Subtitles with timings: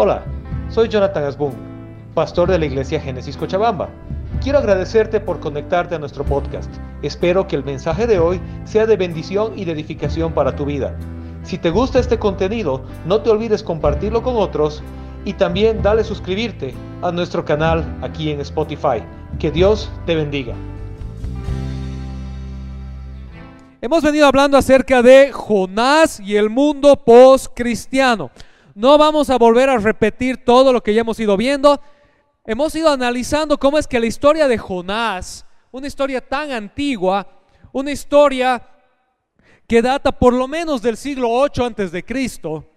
[0.00, 0.22] Hola,
[0.68, 1.54] soy Jonathan Asbun,
[2.14, 3.88] pastor de la iglesia Génesis Cochabamba.
[4.40, 6.72] Quiero agradecerte por conectarte a nuestro podcast.
[7.02, 10.96] Espero que el mensaje de hoy sea de bendición y de edificación para tu vida.
[11.42, 14.84] Si te gusta este contenido, no te olvides compartirlo con otros
[15.24, 19.02] y también dale suscribirte a nuestro canal aquí en Spotify.
[19.40, 20.54] Que Dios te bendiga.
[23.80, 28.30] Hemos venido hablando acerca de Jonás y el mundo post-cristiano.
[28.78, 31.80] No vamos a volver a repetir todo lo que ya hemos ido viendo.
[32.44, 37.26] Hemos ido analizando cómo es que la historia de Jonás, una historia tan antigua,
[37.72, 38.62] una historia
[39.66, 42.70] que data por lo menos del siglo 8 antes de Cristo,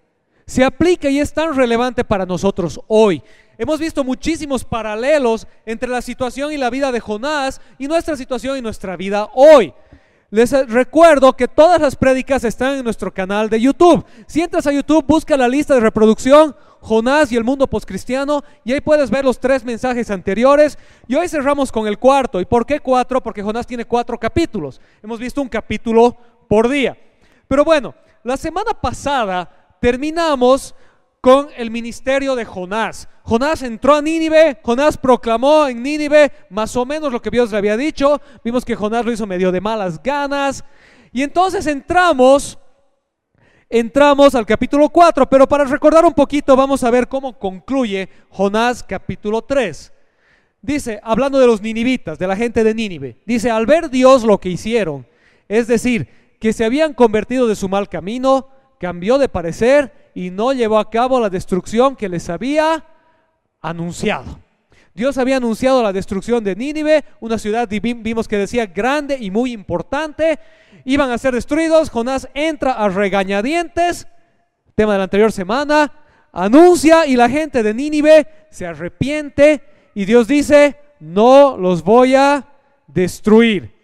[0.47, 3.21] se aplica y es tan relevante para nosotros hoy.
[3.59, 8.57] Hemos visto muchísimos paralelos entre la situación y la vida de Jonás y nuestra situación
[8.57, 9.71] y nuestra vida hoy.
[10.31, 14.05] Les recuerdo que todas las prédicas están en nuestro canal de YouTube.
[14.27, 18.71] Si entras a YouTube, busca la lista de reproducción Jonás y el mundo postcristiano y
[18.71, 20.77] ahí puedes ver los tres mensajes anteriores.
[21.05, 22.39] Y hoy cerramos con el cuarto.
[22.39, 23.21] ¿Y por qué cuatro?
[23.21, 24.79] Porque Jonás tiene cuatro capítulos.
[25.03, 26.15] Hemos visto un capítulo
[26.47, 26.97] por día.
[27.49, 30.73] Pero bueno, la semana pasada terminamos
[31.21, 33.07] con el ministerio de Jonás.
[33.23, 37.57] Jonás entró a Nínive, Jonás proclamó en Nínive más o menos lo que Dios le
[37.57, 38.19] había dicho.
[38.43, 40.65] Vimos que Jonás lo hizo medio de malas ganas.
[41.13, 42.57] Y entonces entramos,
[43.69, 48.81] entramos al capítulo 4, pero para recordar un poquito vamos a ver cómo concluye Jonás
[48.83, 49.93] capítulo 3.
[50.63, 54.39] Dice, hablando de los ninivitas, de la gente de Nínive, dice, al ver Dios lo
[54.39, 55.07] que hicieron,
[55.47, 56.07] es decir,
[56.39, 58.47] que se habían convertido de su mal camino,
[58.81, 62.83] cambió de parecer y no llevó a cabo la destrucción que les había
[63.61, 64.39] anunciado.
[64.95, 69.51] Dios había anunciado la destrucción de Nínive, una ciudad, vimos que decía, grande y muy
[69.51, 70.39] importante.
[70.83, 71.91] Iban a ser destruidos.
[71.91, 74.07] Jonás entra a regañadientes,
[74.73, 75.93] tema de la anterior semana,
[76.31, 79.61] anuncia y la gente de Nínive se arrepiente
[79.93, 82.47] y Dios dice, no los voy a
[82.87, 83.75] destruir.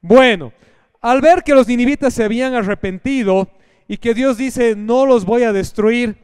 [0.00, 0.52] Bueno,
[1.00, 3.48] al ver que los ninivitas se habían arrepentido,
[3.88, 6.16] y que Dios dice, no los voy a destruir,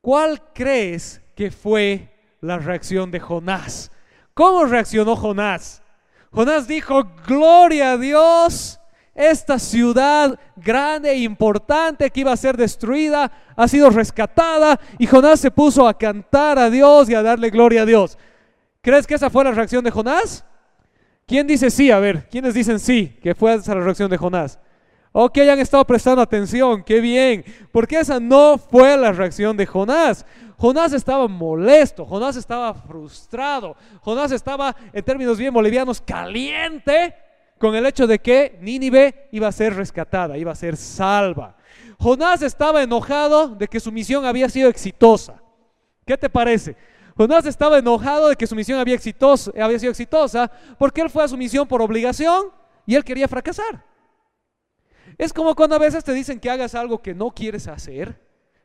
[0.00, 2.08] ¿cuál crees que fue
[2.40, 3.90] la reacción de Jonás?
[4.34, 5.82] ¿Cómo reaccionó Jonás?
[6.30, 8.80] Jonás dijo, gloria a Dios,
[9.14, 15.40] esta ciudad grande e importante que iba a ser destruida ha sido rescatada y Jonás
[15.40, 18.16] se puso a cantar a Dios y a darle gloria a Dios.
[18.80, 20.44] ¿Crees que esa fue la reacción de Jonás?
[21.26, 21.90] ¿Quién dice sí?
[21.90, 24.58] A ver, ¿quiénes dicen sí que fue esa la reacción de Jonás?
[25.12, 29.66] Ok, que hayan estado prestando atención, qué bien, porque esa no fue la reacción de
[29.66, 30.26] Jonás.
[30.58, 37.14] Jonás estaba molesto, Jonás estaba frustrado, Jonás estaba, en términos bien bolivianos, caliente
[37.58, 41.56] con el hecho de que Nínive iba a ser rescatada, iba a ser salva.
[41.98, 45.40] Jonás estaba enojado de que su misión había sido exitosa.
[46.04, 46.76] ¿Qué te parece?
[47.16, 48.98] Jonás estaba enojado de que su misión había,
[49.60, 52.52] había sido exitosa porque él fue a su misión por obligación
[52.86, 53.87] y él quería fracasar.
[55.18, 58.18] Es como cuando a veces te dicen que hagas algo que no quieres hacer,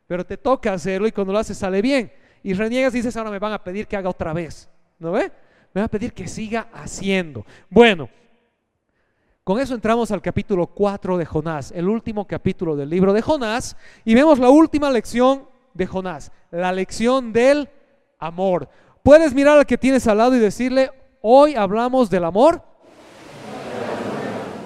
[0.06, 2.12] pero te toca hacerlo y cuando lo haces sale bien.
[2.44, 4.68] Y reniegas y dices, ahora me van a pedir que haga otra vez.
[4.98, 5.32] ¿No ve?
[5.72, 7.44] Me van a pedir que siga haciendo.
[7.68, 8.08] Bueno,
[9.42, 13.76] con eso entramos al capítulo 4 de Jonás, el último capítulo del libro de Jonás,
[14.04, 17.68] y vemos la última lección de Jonás, la lección del
[18.18, 18.68] amor.
[19.02, 20.90] Puedes mirar al que tienes al lado y decirle,
[21.20, 22.62] hoy hablamos del amor.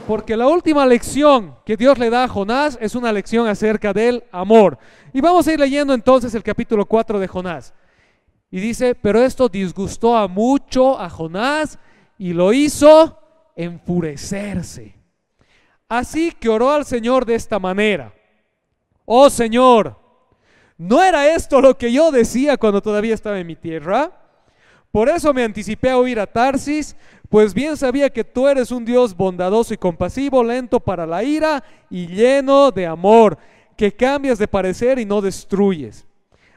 [0.09, 4.25] Porque la última lección que Dios le da a Jonás es una lección acerca del
[4.33, 4.79] amor.
[5.13, 7.75] Y vamos a ir leyendo entonces el capítulo 4 de Jonás.
[8.51, 11.79] Y dice, pero esto disgustó a mucho a Jonás
[12.17, 13.19] y lo hizo
[13.55, 14.95] enfurecerse.
[15.91, 18.15] Así que oró al Señor de esta manera.
[19.05, 19.95] Oh Señor,
[20.79, 24.11] ¿no era esto lo que yo decía cuando todavía estaba en mi tierra?
[24.91, 26.97] Por eso me anticipé a oír a Tarsis,
[27.29, 31.63] pues bien sabía que tú eres un Dios bondadoso y compasivo, lento para la ira
[31.91, 33.37] y lleno de amor,
[33.77, 36.07] que cambias de parecer y no destruyes.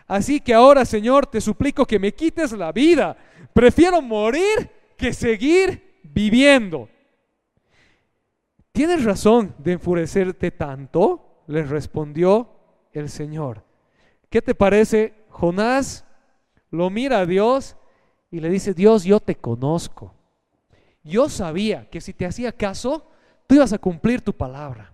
[0.08, 3.16] Así que ahora, Señor, te suplico que me quites la vida.
[3.54, 6.90] Prefiero morir que seguir viviendo.
[8.72, 11.44] ¿Tienes razón de enfurecerte tanto?
[11.48, 12.50] Le respondió
[12.94, 13.64] el Señor.
[14.30, 15.14] ¿Qué te parece?
[15.30, 16.06] Jonás
[16.70, 17.76] lo mira a Dios
[18.32, 20.14] y le dice, Dios, yo te conozco.
[21.04, 23.08] Yo sabía que si te hacía caso,
[23.48, 24.94] tú ibas a cumplir tu palabra.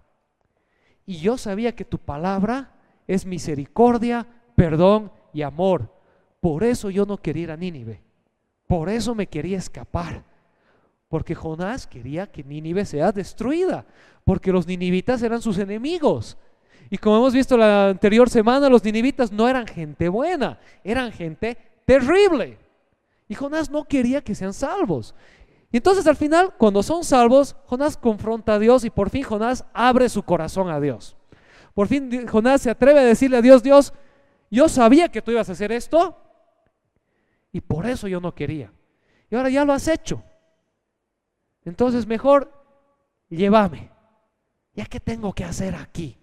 [1.06, 2.72] Y yo sabía que tu palabra
[3.08, 5.94] es misericordia, perdón y amor.
[6.40, 8.02] Por eso yo no quería ir a Nínive.
[8.68, 10.24] Por eso me quería escapar.
[11.08, 13.86] Porque Jonás quería que Nínive sea destruida.
[14.26, 16.38] Porque los ninivitas eran sus enemigos.
[16.90, 21.58] Y como hemos visto la anterior semana, los ninivitas no eran gente buena, eran gente
[21.86, 22.58] terrible.
[23.28, 25.14] Y Jonás no quería que sean salvos.
[25.72, 29.66] Y entonces al final, cuando son salvos, Jonás confronta a Dios y por fin Jonás
[29.74, 31.18] abre su corazón a Dios.
[31.74, 33.94] Por fin Jonás se atreve a decirle a Dios, Dios,
[34.50, 36.18] yo sabía que tú ibas a hacer esto
[37.52, 38.72] y por eso yo no quería.
[39.30, 40.24] Y ahora ya lo has hecho.
[41.66, 42.52] Entonces mejor
[43.30, 43.92] llévame.
[44.74, 46.18] ¿Ya qué tengo que hacer aquí?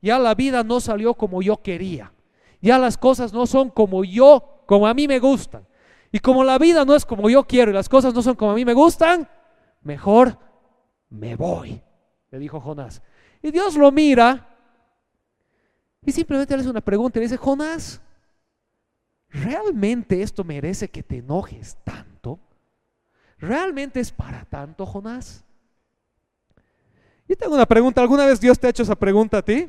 [0.00, 2.12] Ya la vida no salió como yo quería.
[2.60, 5.67] Ya las cosas no son como yo, como a mí me gustan.
[6.10, 8.52] Y como la vida no es como yo quiero y las cosas no son como
[8.52, 9.28] a mí me gustan,
[9.82, 10.38] mejor
[11.10, 11.82] me voy,
[12.30, 13.02] le dijo Jonás.
[13.42, 14.48] Y Dios lo mira
[16.04, 18.00] y simplemente le hace una pregunta y le dice, Jonás,
[19.28, 22.38] ¿realmente esto merece que te enojes tanto?
[23.38, 25.44] ¿Realmente es para tanto, Jonás?
[27.28, 29.68] Yo tengo una pregunta, ¿alguna vez Dios te ha hecho esa pregunta a ti?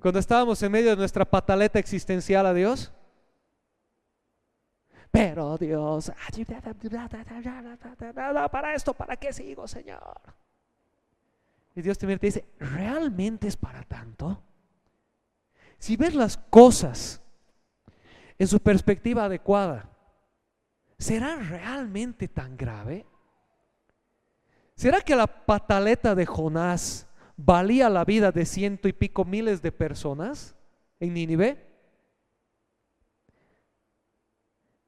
[0.00, 2.90] Cuando estábamos en medio de nuestra pataleta existencial a Dios.
[5.12, 6.10] Pero Dios,
[8.50, 10.20] para esto, ¿para qué sigo, Señor?
[11.76, 14.42] Y Dios te mira y te dice, ¿realmente es para tanto?
[15.78, 17.20] Si ves las cosas
[18.38, 19.90] en su perspectiva adecuada,
[20.98, 23.04] ¿será realmente tan grave?
[24.74, 27.06] ¿Será que la pataleta de Jonás
[27.36, 30.56] valía la vida de ciento y pico miles de personas
[31.00, 31.71] en Nínive?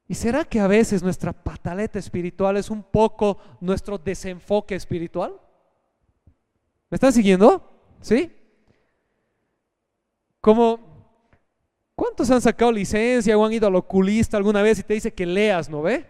[0.07, 5.35] ¿Y será que a veces nuestra pataleta espiritual es un poco nuestro desenfoque espiritual?
[6.91, 7.71] ¿Me están siguiendo?
[8.01, 8.31] ¿Sí?
[10.41, 10.79] Como,
[11.95, 15.25] ¿cuántos han sacado licencia o han ido al oculista alguna vez y te dice que
[15.25, 16.07] leas, ¿no ve?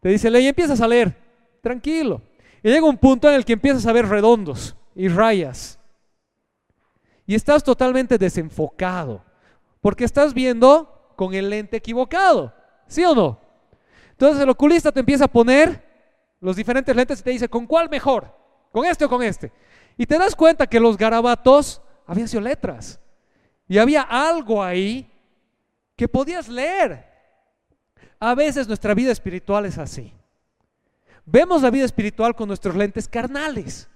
[0.00, 1.14] Te dice, lee y empiezas a leer,
[1.60, 2.22] tranquilo.
[2.62, 5.78] Y llega un punto en el que empiezas a ver redondos y rayas.
[7.26, 9.22] Y estás totalmente desenfocado,
[9.82, 12.54] porque estás viendo con el lente equivocado.
[12.86, 13.40] ¿Sí o no?
[14.10, 15.82] Entonces el oculista te empieza a poner
[16.40, 18.32] los diferentes lentes y te dice, ¿con cuál mejor?
[18.70, 19.52] ¿Con este o con este?
[19.96, 23.00] Y te das cuenta que los garabatos habían sido letras.
[23.66, 25.10] Y había algo ahí
[25.96, 27.04] que podías leer.
[28.20, 30.12] A veces nuestra vida espiritual es así.
[31.26, 33.88] Vemos la vida espiritual con nuestros lentes carnales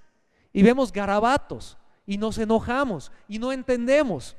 [0.53, 1.77] y vemos garabatos
[2.07, 4.37] y nos enojamos y no entendemos.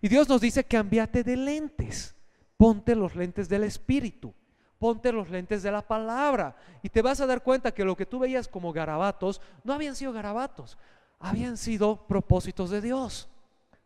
[0.00, 2.14] Y Dios nos dice, cambiate de lentes
[2.62, 4.32] ponte los lentes del Espíritu,
[4.78, 8.06] ponte los lentes de la palabra y te vas a dar cuenta que lo que
[8.06, 10.78] tú veías como garabatos no habían sido garabatos,
[11.18, 13.28] habían sido propósitos de Dios.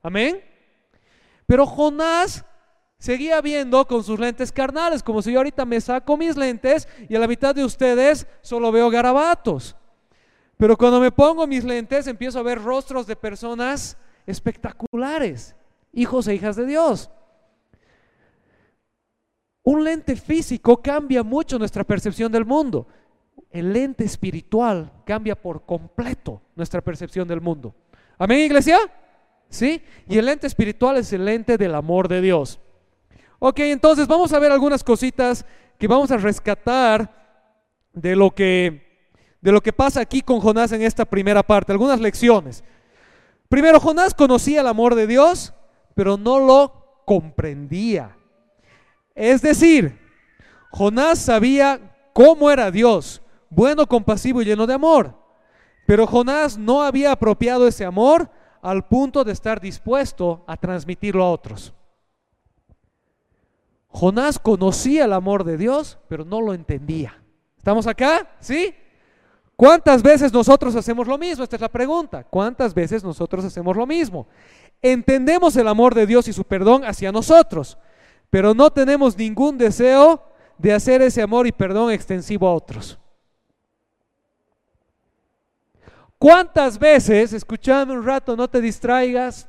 [0.03, 0.45] Amén.
[1.47, 2.45] Pero Jonás
[2.99, 7.17] seguía viendo con sus lentes carnales, como si yo ahorita me saco mis lentes y
[7.17, 9.75] a la mitad de ustedes solo veo garabatos.
[10.59, 13.97] Pero cuando me pongo mis lentes empiezo a ver rostros de personas
[14.27, 15.57] espectaculares,
[15.95, 17.09] hijos e hijas de Dios.
[19.67, 22.87] Un lente físico cambia mucho nuestra percepción del mundo.
[23.51, 27.75] El lente espiritual cambia por completo nuestra percepción del mundo.
[28.17, 28.79] Amén, iglesia.
[29.49, 29.83] ¿Sí?
[30.09, 32.61] Y el lente espiritual es el lente del amor de Dios.
[33.41, 35.45] Ok, entonces vamos a ver algunas cositas
[35.79, 37.51] que vamos a rescatar
[37.93, 39.11] de lo que,
[39.41, 42.63] de lo que pasa aquí con Jonás en esta primera parte, algunas lecciones.
[43.49, 45.53] Primero, Jonás conocía el amor de Dios,
[45.97, 48.16] pero no lo comprendía.
[49.17, 49.99] Es decir,
[50.71, 51.81] Jonás sabía
[52.13, 55.15] cómo era Dios, bueno, compasivo y lleno de amor.
[55.87, 58.31] Pero Jonás no había apropiado ese amor
[58.61, 61.73] al punto de estar dispuesto a transmitirlo a otros.
[63.89, 67.19] Jonás conocía el amor de Dios, pero no lo entendía.
[67.57, 68.29] ¿Estamos acá?
[68.41, 68.75] ¿Sí?
[69.57, 71.43] ¿Cuántas veces nosotros hacemos lo mismo?
[71.43, 72.23] Esta es la pregunta.
[72.25, 74.27] ¿Cuántas veces nosotros hacemos lo mismo?
[74.83, 77.79] Entendemos el amor de Dios y su perdón hacia nosotros,
[78.31, 80.23] pero no tenemos ningún deseo
[80.59, 82.99] de hacer ese amor y perdón extensivo a otros.
[86.19, 89.49] ¿Cuántas veces, escuchame un rato, no te distraigas?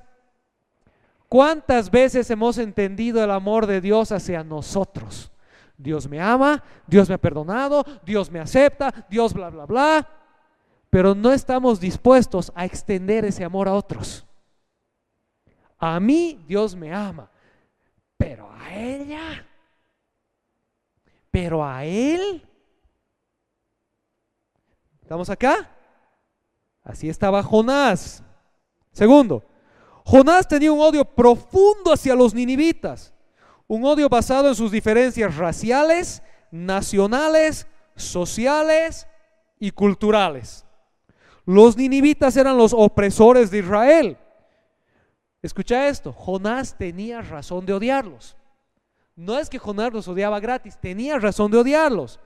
[1.30, 5.32] ¿Cuántas veces hemos entendido el amor de Dios hacia nosotros?
[5.78, 10.10] Dios me ama, Dios me ha perdonado, Dios me acepta, Dios bla, bla, bla.
[10.90, 14.26] Pero no estamos dispuestos a extender ese amor a otros.
[15.78, 17.30] A mí Dios me ama,
[18.18, 19.46] pero a ella,
[21.32, 22.44] pero a él.
[25.02, 25.70] ¿Estamos acá?
[26.84, 28.24] Así estaba Jonás.
[28.92, 29.44] Segundo,
[30.04, 33.14] Jonás tenía un odio profundo hacia los ninivitas,
[33.68, 36.22] un odio basado en sus diferencias raciales,
[36.52, 39.08] nacionales, sociales
[39.60, 40.66] y culturales.
[41.46, 44.18] Los ninivitas eran los opresores de Israel
[45.42, 48.36] Escucha esto, Jonás tenía razón de odiarlos.
[49.16, 52.20] No es que Jonás los odiaba gratis, tenía razón de odiarlos.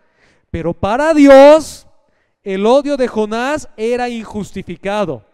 [0.49, 1.87] Pero para Dios,
[2.43, 5.25] el odio de Jonás era injustificado.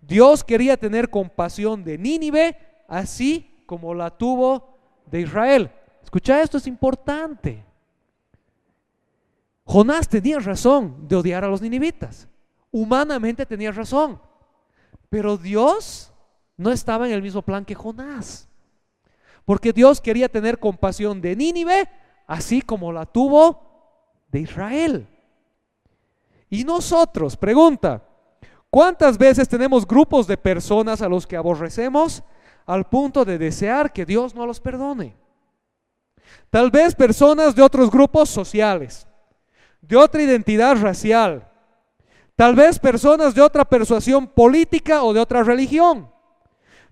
[0.00, 2.56] Dios quería tener compasión de Nínive,
[2.88, 5.70] así como la tuvo de Israel.
[6.02, 7.64] Escucha esto, es importante.
[9.64, 12.28] Jonás tenía razón de odiar a los ninivitas.
[12.70, 14.20] Humanamente tenía razón.
[15.08, 16.11] Pero Dios
[16.56, 18.48] no estaba en el mismo plan que Jonás.
[19.44, 21.88] Porque Dios quería tener compasión de Nínive,
[22.26, 23.60] así como la tuvo
[24.30, 25.08] de Israel.
[26.48, 28.02] Y nosotros, pregunta,
[28.70, 32.22] ¿cuántas veces tenemos grupos de personas a los que aborrecemos
[32.66, 35.16] al punto de desear que Dios no los perdone?
[36.50, 39.06] Tal vez personas de otros grupos sociales,
[39.80, 41.48] de otra identidad racial,
[42.36, 46.11] tal vez personas de otra persuasión política o de otra religión.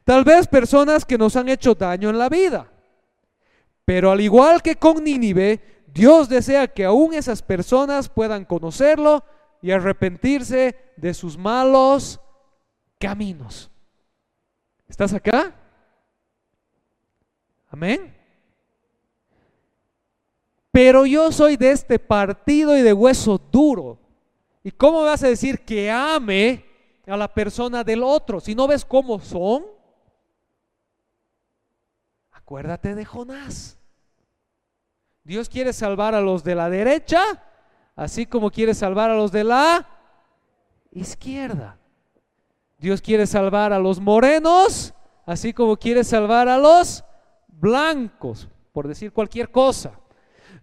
[0.05, 2.71] Tal vez personas que nos han hecho daño en la vida.
[3.85, 9.25] Pero al igual que con Nínive, Dios desea que aún esas personas puedan conocerlo
[9.63, 12.21] y arrepentirse de sus malos
[12.99, 13.71] caminos.
[14.89, 15.55] ¿Estás acá?
[17.69, 18.17] Amén.
[20.73, 23.99] Pero yo soy de este partido y de hueso duro.
[24.63, 26.65] ¿Y cómo vas a decir que ame
[27.07, 29.80] a la persona del otro si no ves cómo son?
[32.51, 33.79] Acuérdate de Jonás.
[35.23, 37.23] Dios quiere salvar a los de la derecha,
[37.95, 39.87] así como quiere salvar a los de la
[40.91, 41.79] izquierda.
[42.77, 44.93] Dios quiere salvar a los morenos,
[45.27, 47.05] así como quiere salvar a los
[47.47, 49.93] blancos, por decir cualquier cosa.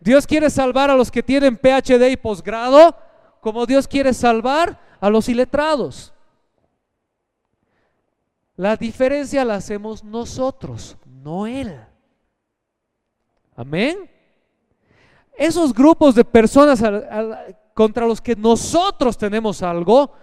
[0.01, 2.97] Dios quiere salvar a los que tienen PhD y posgrado,
[3.39, 6.13] como Dios quiere salvar a los iletrados.
[8.57, 11.79] La diferencia la hacemos nosotros, no Él.
[13.55, 14.09] Amén.
[15.37, 16.81] Esos grupos de personas
[17.73, 20.13] contra los que nosotros tenemos algo,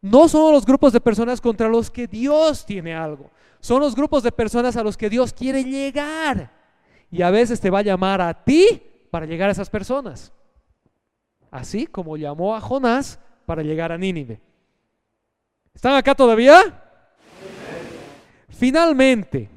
[0.00, 3.30] no son los grupos de personas contra los que Dios tiene algo.
[3.60, 6.50] Son los grupos de personas a los que Dios quiere llegar.
[7.10, 10.32] Y a veces te va a llamar a ti para llegar a esas personas.
[11.50, 14.40] Así como llamó a Jonás para llegar a Nínive.
[15.74, 16.82] ¿Están acá todavía?
[18.48, 19.50] Finalmente,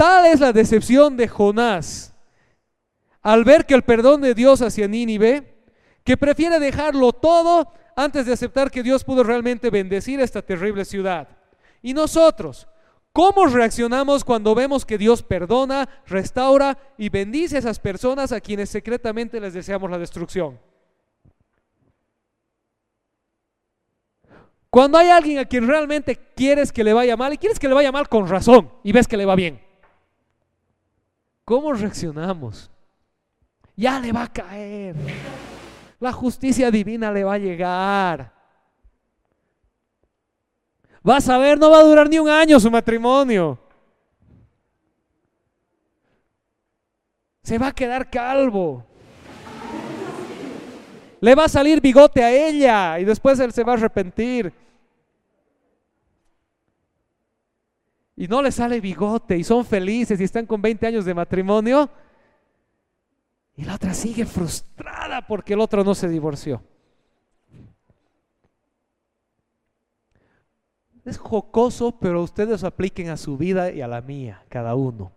[0.00, 2.14] tal es la decepción de Jonás
[3.20, 5.58] al ver que el perdón de Dios hacia Nínive,
[6.04, 11.28] que prefiere dejarlo todo antes de aceptar que Dios pudo realmente bendecir esta terrible ciudad.
[11.82, 12.66] Y nosotros,
[13.12, 18.70] ¿cómo reaccionamos cuando vemos que Dios perdona, restaura y bendice a esas personas a quienes
[18.70, 20.58] secretamente les deseamos la destrucción?
[24.70, 27.74] Cuando hay alguien a quien realmente quieres que le vaya mal y quieres que le
[27.74, 29.68] vaya mal con razón y ves que le va bien,
[31.50, 32.70] ¿cómo reaccionamos?
[33.74, 34.94] Ya le va a caer.
[35.98, 38.32] La justicia divina le va a llegar.
[41.02, 43.58] Vas a ver, no va a durar ni un año su matrimonio.
[47.42, 48.86] Se va a quedar calvo.
[51.20, 54.52] Le va a salir bigote a ella y después él se va a arrepentir.
[58.20, 61.88] Y no le sale bigote y son felices y están con 20 años de matrimonio.
[63.56, 66.62] Y la otra sigue frustrada porque el otro no se divorció.
[71.06, 75.12] Es jocoso, pero ustedes apliquen a su vida y a la mía, cada uno.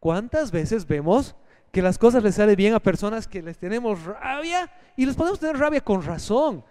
[0.00, 1.36] ¿Cuántas veces vemos
[1.70, 5.38] que las cosas les salen bien a personas que les tenemos rabia y les podemos
[5.38, 6.64] tener rabia con razón.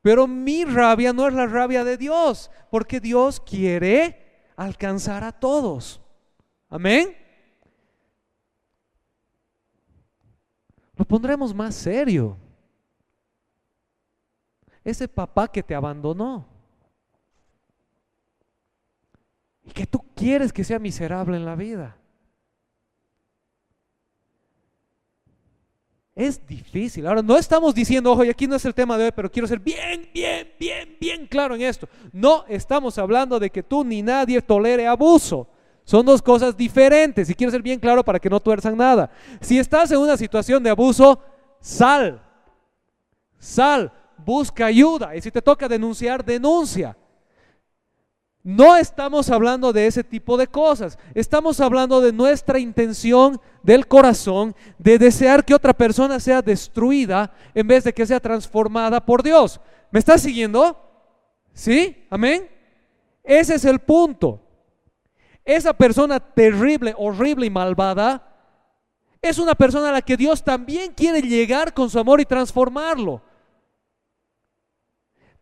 [0.00, 4.27] Pero mi rabia no es la rabia de Dios, porque Dios quiere
[4.58, 6.00] alcanzar a todos.
[6.68, 7.16] Amén.
[10.96, 12.36] Lo pondremos más serio.
[14.82, 16.48] Ese papá que te abandonó
[19.62, 21.97] y que tú quieres que sea miserable en la vida.
[26.18, 27.06] Es difícil.
[27.06, 29.46] Ahora, no estamos diciendo, ojo, y aquí no es el tema de hoy, pero quiero
[29.46, 31.88] ser bien, bien, bien, bien claro en esto.
[32.12, 35.46] No estamos hablando de que tú ni nadie tolere abuso.
[35.84, 39.12] Son dos cosas diferentes y quiero ser bien claro para que no tuerzan nada.
[39.40, 41.20] Si estás en una situación de abuso,
[41.60, 42.20] sal.
[43.38, 45.14] Sal, busca ayuda.
[45.14, 46.96] Y si te toca denunciar, denuncia.
[48.42, 50.98] No estamos hablando de ese tipo de cosas.
[51.14, 57.66] Estamos hablando de nuestra intención del corazón de desear que otra persona sea destruida en
[57.66, 59.60] vez de que sea transformada por Dios.
[59.90, 60.78] ¿Me estás siguiendo?
[61.52, 62.06] ¿Sí?
[62.08, 62.48] Amén.
[63.24, 64.40] Ese es el punto.
[65.44, 68.24] Esa persona terrible, horrible y malvada
[69.20, 73.20] es una persona a la que Dios también quiere llegar con su amor y transformarlo.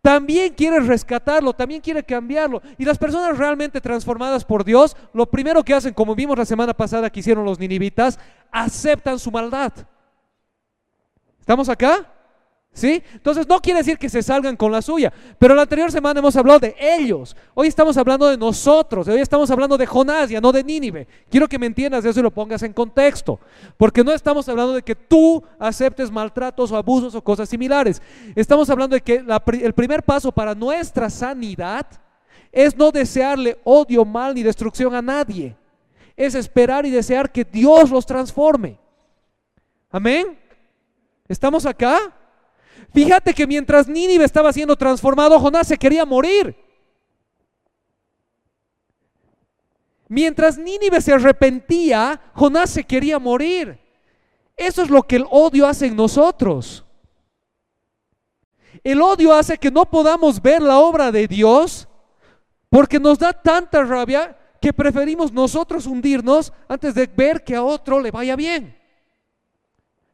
[0.02, 2.62] También quiere rescatarlo, también quiere cambiarlo.
[2.78, 6.74] Y las personas realmente transformadas por Dios, lo primero que hacen, como vimos la semana
[6.74, 8.18] pasada que hicieron los ninivitas,
[8.50, 9.72] aceptan su maldad.
[11.40, 12.15] ¿Estamos acá?
[12.76, 13.02] ¿Sí?
[13.14, 16.36] Entonces no quiere decir que se salgan con la suya, pero la anterior semana hemos
[16.36, 17.34] hablado de ellos.
[17.54, 21.08] Hoy estamos hablando de nosotros, hoy estamos hablando de Jonás, ya no de Nínive.
[21.30, 23.40] Quiero que me entiendas eso y lo pongas en contexto,
[23.78, 28.02] porque no estamos hablando de que tú aceptes maltratos o abusos o cosas similares.
[28.34, 29.24] Estamos hablando de que
[29.62, 31.86] el primer paso para nuestra sanidad
[32.52, 35.56] es no desearle odio, mal ni destrucción a nadie.
[36.14, 38.78] Es esperar y desear que Dios los transforme.
[39.90, 40.38] Amén.
[41.26, 42.12] ¿Estamos acá?
[42.96, 46.56] Fíjate que mientras Nínive estaba siendo transformado, Jonás se quería morir.
[50.08, 53.78] Mientras Nínive se arrepentía, Jonás se quería morir.
[54.56, 56.86] Eso es lo que el odio hace en nosotros.
[58.82, 61.86] El odio hace que no podamos ver la obra de Dios
[62.70, 68.00] porque nos da tanta rabia que preferimos nosotros hundirnos antes de ver que a otro
[68.00, 68.74] le vaya bien.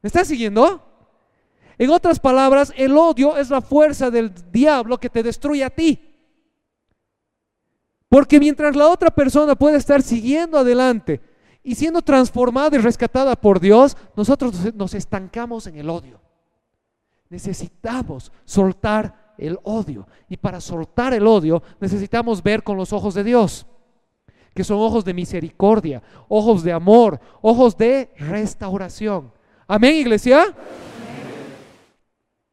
[0.00, 0.91] ¿Me estás siguiendo?
[1.82, 5.98] En otras palabras, el odio es la fuerza del diablo que te destruye a ti.
[8.08, 11.20] Porque mientras la otra persona puede estar siguiendo adelante
[11.60, 16.20] y siendo transformada y rescatada por Dios, nosotros nos estancamos en el odio.
[17.28, 20.06] Necesitamos soltar el odio.
[20.28, 23.66] Y para soltar el odio necesitamos ver con los ojos de Dios,
[24.54, 29.32] que son ojos de misericordia, ojos de amor, ojos de restauración.
[29.66, 30.54] Amén, iglesia.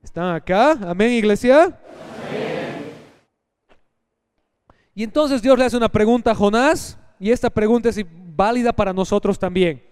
[0.09, 0.71] ¿Están acá?
[0.87, 1.79] Amén, iglesia.
[4.95, 8.03] Y entonces Dios le hace una pregunta a Jonás, y esta pregunta es
[8.35, 9.83] válida para nosotros también.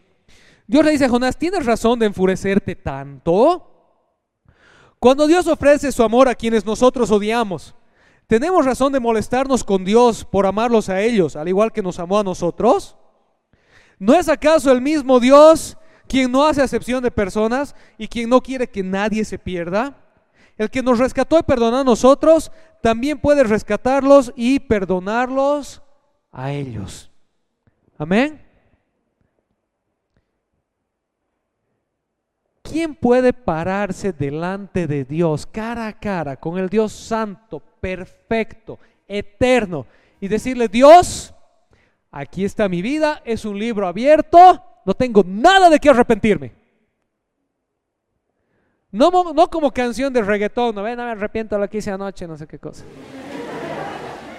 [0.66, 3.64] Dios le dice a Jonás, ¿tienes razón de enfurecerte tanto?
[4.98, 7.76] Cuando Dios ofrece su amor a quienes nosotros odiamos,
[8.26, 12.18] ¿tenemos razón de molestarnos con Dios por amarlos a ellos, al igual que nos amó
[12.18, 12.98] a nosotros?
[14.00, 15.78] ¿No es acaso el mismo Dios
[16.08, 20.07] quien no hace acepción de personas y quien no quiere que nadie se pierda.
[20.58, 25.82] El que nos rescató y perdonó a nosotros, también puede rescatarlos y perdonarlos
[26.32, 27.12] a ellos.
[27.98, 28.42] Amén.
[32.62, 39.86] ¿Quién puede pararse delante de Dios cara a cara con el Dios santo, perfecto, eterno
[40.20, 41.34] y decirle, Dios,
[42.12, 46.57] aquí está mi vida, es un libro abierto, no tengo nada de qué arrepentirme.
[48.98, 52.28] No, como canción de reggaetón, no, ven, no me arrepiento de lo que hice anoche,
[52.28, 52.84] no sé qué cosa.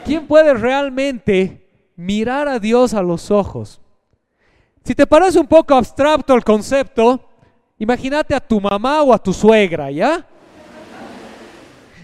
[0.05, 3.81] ¿Quién puede realmente mirar a Dios a los ojos?
[4.83, 7.21] Si te parece un poco abstracto el concepto,
[7.79, 10.27] imagínate a tu mamá o a tu suegra, ¿ya?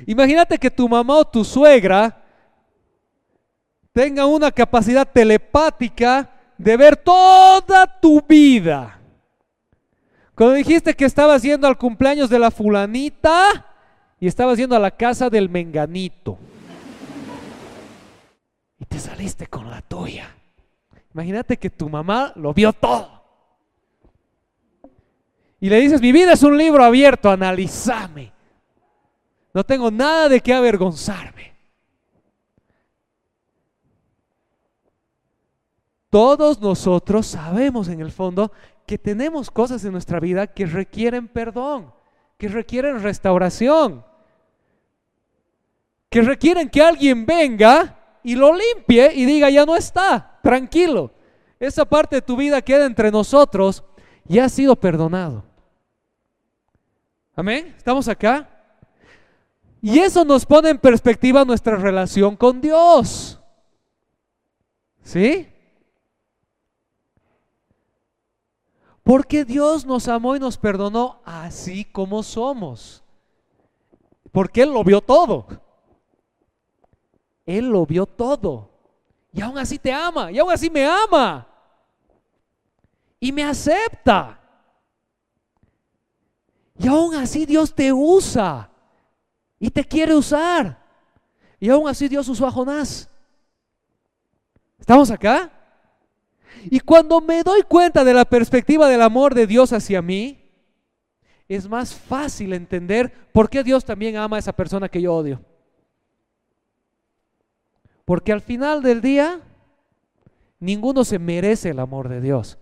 [0.07, 2.23] Imagínate que tu mamá o tu suegra
[3.93, 8.94] tenga una capacidad telepática de ver toda tu vida.
[10.35, 13.67] Cuando dijiste que estabas yendo al cumpleaños de la fulanita
[14.19, 16.39] y estabas yendo a la casa del menganito.
[18.81, 20.35] Y te saliste con la tuya.
[21.15, 23.23] Imagínate que tu mamá lo vio todo.
[25.61, 28.33] Y le dices, mi vida es un libro abierto, analízame.
[29.55, 31.55] No tengo nada de qué avergonzarme.
[36.11, 38.53] Todos nosotros sabemos en el fondo
[38.87, 41.93] que tenemos cosas en nuestra vida que requieren perdón,
[42.37, 44.05] que requieren restauración,
[46.11, 51.11] que requieren que alguien venga y lo limpie y diga, ya no está, tranquilo.
[51.59, 53.85] Esa parte de tu vida queda entre nosotros
[54.29, 55.45] y ha sido perdonado.
[57.37, 57.75] Amén.
[57.77, 58.49] ¿Estamos acá?
[59.83, 63.41] Y eso nos pone en perspectiva nuestra relación con Dios.
[65.03, 65.49] ¿Sí?
[69.05, 73.05] Porque Dios nos amó y nos perdonó así como somos.
[74.33, 75.47] Porque Él lo vio todo.
[77.45, 78.71] Él lo vio todo.
[79.31, 80.33] Y aún así te ama.
[80.33, 81.47] Y aún así me ama.
[83.21, 84.41] Y me acepta.
[86.79, 88.71] Y aún así Dios te usa.
[89.59, 90.83] Y te quiere usar.
[91.61, 93.09] Y aún así Dios usó a Jonás.
[94.79, 95.53] ¿Estamos acá?
[96.65, 100.45] Y cuando me doy cuenta de la perspectiva del amor de Dios hacia mí,
[101.49, 105.41] es más fácil entender por qué Dios también ama a esa persona que yo odio.
[108.05, 109.41] Porque al final del día,
[110.59, 112.59] ninguno se merece el amor de Dios.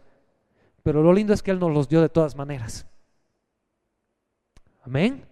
[0.83, 2.87] Pero lo lindo es que Él nos los dio de todas maneras.
[4.83, 5.25] Amén.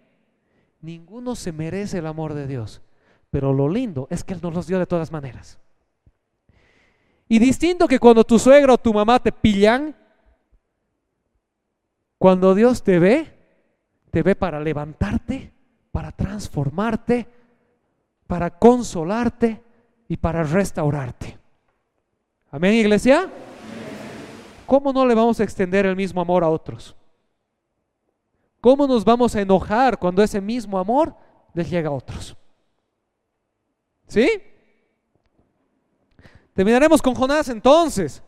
[0.80, 2.82] Ninguno se merece el amor de Dios.
[3.30, 5.58] Pero lo lindo es que Él nos los dio de todas maneras.
[7.32, 9.94] Y distinto que cuando tu suegra o tu mamá te pillan,
[12.18, 13.32] cuando Dios te ve,
[14.10, 15.52] te ve para levantarte,
[15.92, 17.28] para transformarte,
[18.26, 19.62] para consolarte
[20.08, 21.38] y para restaurarte.
[22.50, 23.30] Amén, iglesia.
[24.66, 26.96] ¿Cómo no le vamos a extender el mismo amor a otros?
[28.60, 31.14] ¿Cómo nos vamos a enojar cuando ese mismo amor
[31.54, 32.36] les llega a otros?
[34.08, 34.28] ¿Sí?
[36.60, 38.22] Terminaremos con Jonás entonces.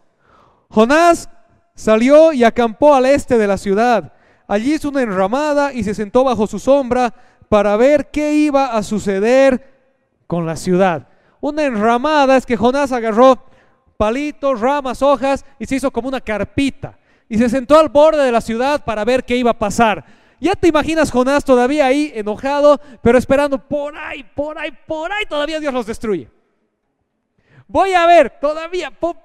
[0.70, 1.28] Jonás
[1.74, 4.14] salió y acampó al este de la ciudad.
[4.48, 7.12] Allí hizo una enramada y se sentó bajo su sombra
[7.50, 9.70] para ver qué iba a suceder
[10.26, 11.08] con la ciudad.
[11.42, 13.36] Una enramada es que Jonás agarró
[13.98, 16.98] palitos, ramas, hojas y se hizo como una carpita.
[17.28, 20.06] Y se sentó al borde de la ciudad para ver qué iba a pasar.
[20.40, 25.26] Ya te imaginas Jonás todavía ahí enojado, pero esperando por ahí, por ahí, por ahí,
[25.26, 26.30] todavía Dios los destruye.
[27.72, 29.16] Voy a ver, todavía, por,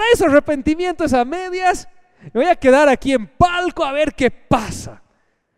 [0.00, 1.88] ahí esos arrepentimientos a medias,
[2.32, 5.02] me voy a quedar aquí en palco a ver qué pasa.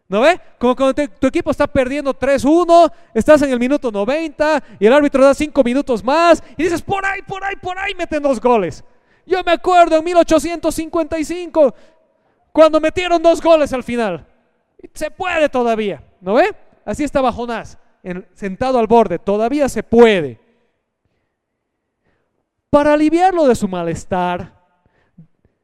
[0.09, 0.41] ¿No ve?
[0.59, 5.23] Como cuando tu equipo está perdiendo 3-1, estás en el minuto 90 y el árbitro
[5.23, 8.83] da 5 minutos más y dices, por ahí, por ahí, por ahí meten dos goles.
[9.27, 11.75] Yo me acuerdo en 1855,
[12.51, 14.27] cuando metieron dos goles al final.
[14.95, 16.57] Se puede todavía, ¿no ve?
[16.87, 17.77] Así estaba Jonás,
[18.33, 20.46] sentado al borde, todavía se puede.
[22.77, 24.53] Para aliviarlo de su malestar,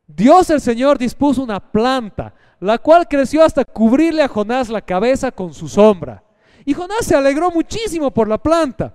[0.06, 5.30] Dios el Señor dispuso una planta, la cual creció hasta cubrirle a Jonás la cabeza
[5.30, 6.24] con su sombra.
[6.64, 8.94] Y Jonás se alegró muchísimo por la planta.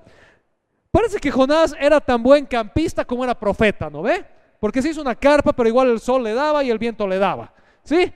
[0.90, 4.26] Parece que Jonás era tan buen campista como era profeta, ¿no ve?
[4.60, 7.20] Porque se hizo una carpa, pero igual el sol le daba y el viento le
[7.20, 7.54] daba.
[7.84, 8.12] ¿Sí?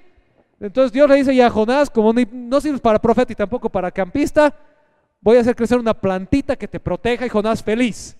[0.59, 3.91] Entonces Dios le dice ya a Jonás, como no sirves para profeta y tampoco para
[3.91, 4.51] campista,
[5.19, 8.17] voy a hacer crecer una plantita que te proteja y Jonás feliz.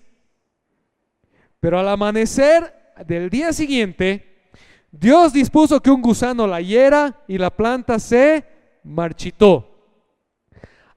[1.62, 2.74] Pero al amanecer
[3.06, 4.40] del día siguiente,
[4.90, 8.44] Dios dispuso que un gusano la hiera y la planta se
[8.82, 9.68] marchitó.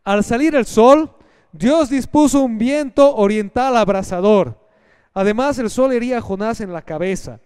[0.04, 1.12] Al salir el sol,
[1.52, 4.68] Dios dispuso un viento oriental abrasador.
[5.14, 7.40] Además, el sol hería a Jonás en la cabeza,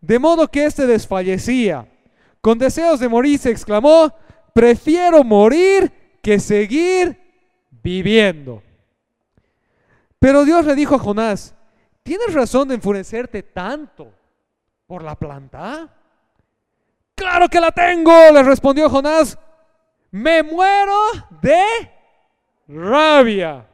[0.00, 1.88] de modo que éste desfallecía.
[2.40, 4.14] Con deseos de morir se exclamó,
[4.54, 7.20] prefiero morir que seguir
[7.82, 8.62] viviendo.
[10.20, 11.55] Pero Dios le dijo a Jonás,
[12.06, 14.10] ¿tienes razón de enfurecerte tanto
[14.86, 15.92] por la planta?
[17.14, 19.36] Claro que la tengo, le respondió Jonás.
[20.10, 20.94] Me muero
[21.42, 21.64] de
[22.68, 23.66] rabia.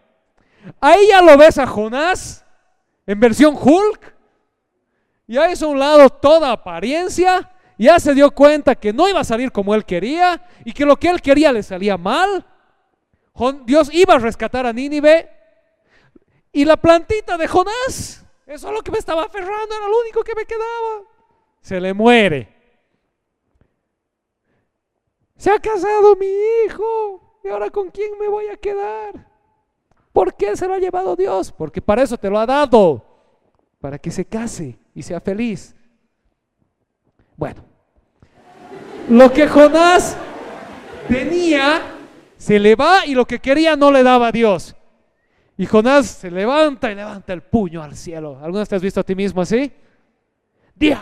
[0.80, 2.44] Ahí ya lo ves a Jonás
[3.06, 4.14] en versión Hulk.
[5.26, 9.24] Ya hizo a un lado toda apariencia ya se dio cuenta que no iba a
[9.24, 12.46] salir como él quería y que lo que él quería le salía mal.
[13.64, 15.28] Dios iba a rescatar a Nínive
[16.52, 18.21] y la plantita de Jonás,
[18.54, 21.02] eso es lo que me estaba aferrando, era lo único que me quedaba.
[21.60, 22.48] Se le muere.
[25.36, 26.26] Se ha casado mi
[26.66, 29.26] hijo y ahora con quién me voy a quedar.
[30.12, 31.52] ¿Por qué se lo ha llevado Dios?
[31.52, 33.04] Porque para eso te lo ha dado,
[33.80, 35.74] para que se case y sea feliz.
[37.36, 37.64] Bueno,
[39.08, 40.16] lo que Jonás
[41.08, 41.82] tenía,
[42.36, 44.76] se le va y lo que quería no le daba a Dios.
[45.62, 48.36] Y Jonás se levanta y levanta el puño al cielo.
[48.42, 49.72] ¿Alguna te has visto a ti mismo así?
[50.74, 50.98] Dios,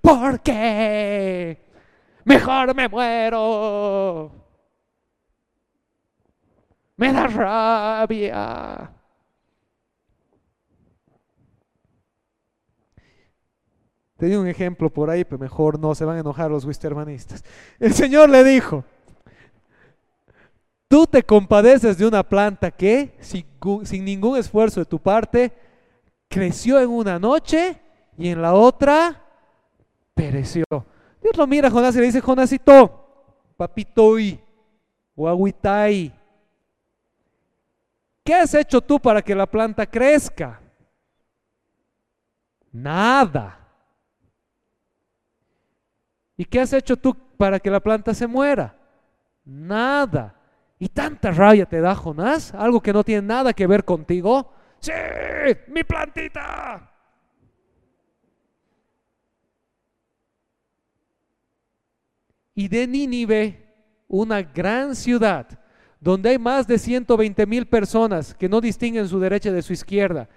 [0.00, 1.66] ¿por qué?
[2.24, 4.32] Mejor me muero.
[6.96, 8.90] Me da rabia.
[14.16, 17.44] Tenía un ejemplo por ahí, pero mejor no, se van a enojar los wistermanistas.
[17.78, 18.82] El Señor le dijo,
[20.90, 25.52] tú te compadeces de una planta que, sin, ningún esfuerzo de tu parte,
[26.28, 27.80] creció en una noche
[28.18, 29.24] y en la otra
[30.14, 30.64] pereció.
[31.22, 34.40] Dios lo mira a Jonás y le dice, Jonásito, papitoy,
[35.14, 36.12] guaguitai,
[38.24, 40.60] ¿qué has hecho tú para que la planta crezca?
[42.72, 43.60] Nada.
[46.36, 48.74] ¿Y qué has hecho tú para que la planta se muera?
[49.44, 50.39] Nada.
[50.82, 52.54] ¿Y tanta rabia te da Jonás?
[52.54, 54.50] Algo que no tiene nada que ver contigo.
[54.80, 54.92] Sí,
[55.68, 56.90] mi plantita.
[62.54, 63.74] Y de Nínive,
[64.08, 65.46] una gran ciudad,
[66.00, 70.30] donde hay más de 120 mil personas que no distinguen su derecha de su izquierda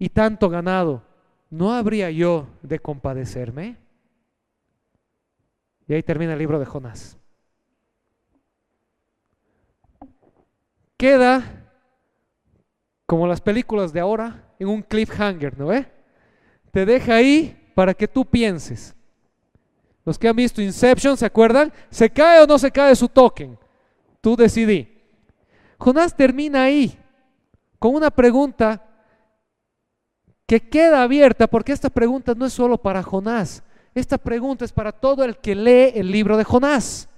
[0.00, 1.04] y tanto ganado,
[1.48, 3.76] ¿no habría yo de compadecerme?
[5.86, 7.19] Y ahí termina el libro de Jonás.
[11.00, 11.42] Queda
[13.06, 15.86] como las películas de ahora en un cliffhanger, ¿no ve?
[16.72, 18.94] Te deja ahí para que tú pienses.
[20.04, 21.72] Los que han visto Inception, ¿se acuerdan?
[21.88, 23.58] ¿Se cae o no se cae su token?
[24.20, 25.02] Tú decidí.
[25.78, 26.98] Jonás termina ahí
[27.78, 28.86] con una pregunta
[30.44, 33.62] que queda abierta porque esta pregunta no es solo para Jonás.
[33.94, 37.08] Esta pregunta es para todo el que lee el libro de Jonás.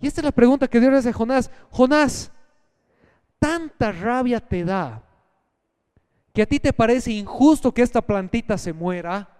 [0.00, 1.50] Y esta es la pregunta que Dios le hace a Jonás.
[1.70, 2.30] Jonás,
[3.38, 5.02] tanta rabia te da
[6.32, 9.36] que a ti te parece injusto que esta plantita se muera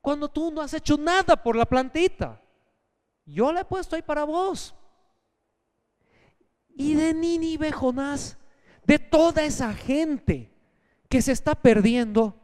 [0.00, 2.40] cuando tú no has hecho nada por la plantita.
[3.24, 4.74] Yo la he puesto ahí para vos.
[6.74, 8.38] Y de Nínive, Jonás,
[8.84, 10.50] de toda esa gente
[11.08, 12.34] que se está perdiendo,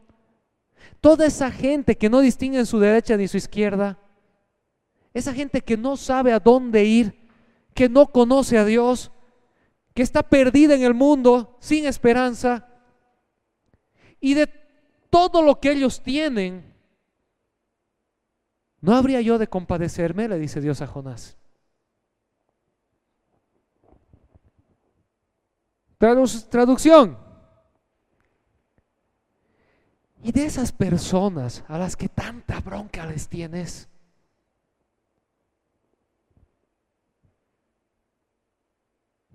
[1.01, 3.97] toda esa gente que no distingue en su derecha ni su izquierda,
[5.15, 7.17] esa gente que no sabe a dónde ir,
[7.73, 9.13] que no conoce a Dios,
[9.93, 12.67] que está perdida en el mundo sin esperanza,
[14.19, 14.47] y de
[15.09, 16.75] todo lo que ellos tienen,
[18.81, 20.27] ¿no habría yo de compadecerme?
[20.27, 21.37] Le dice Dios a Jonás.
[26.49, 27.17] traducción.
[30.21, 33.87] Y de esas personas a las que tanta bronca les tienes,